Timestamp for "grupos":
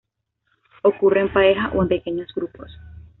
2.33-2.71